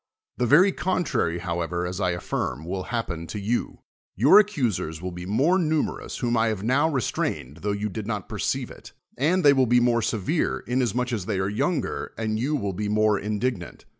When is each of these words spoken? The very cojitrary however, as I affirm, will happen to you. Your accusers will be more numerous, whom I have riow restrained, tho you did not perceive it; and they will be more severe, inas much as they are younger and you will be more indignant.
The 0.37 0.47
very 0.47 0.71
cojitrary 0.71 1.41
however, 1.41 1.85
as 1.85 2.01
I 2.01 2.09
affirm, 2.09 2.65
will 2.65 2.85
happen 2.85 3.27
to 3.27 3.39
you. 3.39 3.81
Your 4.15 4.39
accusers 4.39 4.99
will 4.99 5.11
be 5.11 5.27
more 5.27 5.59
numerous, 5.59 6.17
whom 6.17 6.35
I 6.35 6.47
have 6.47 6.61
riow 6.63 6.91
restrained, 6.91 7.57
tho 7.57 7.71
you 7.71 7.87
did 7.87 8.07
not 8.07 8.27
perceive 8.27 8.71
it; 8.71 8.93
and 9.15 9.45
they 9.45 9.53
will 9.53 9.67
be 9.67 9.79
more 9.79 10.01
severe, 10.01 10.63
inas 10.67 10.95
much 10.95 11.13
as 11.13 11.27
they 11.27 11.37
are 11.37 11.49
younger 11.49 12.13
and 12.17 12.39
you 12.39 12.55
will 12.55 12.73
be 12.73 12.89
more 12.89 13.19
indignant. 13.19 13.85